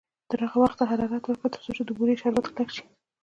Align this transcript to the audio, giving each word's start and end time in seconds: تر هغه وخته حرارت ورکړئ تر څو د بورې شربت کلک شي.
تر 0.29 0.39
هغه 0.43 0.57
وخته 0.61 0.83
حرارت 0.91 1.11
ورکړئ 1.25 1.49
تر 1.55 1.61
څو 1.77 1.81
د 1.85 1.89
بورې 1.97 2.19
شربت 2.21 2.45
کلک 2.47 2.69
شي. 2.75 2.83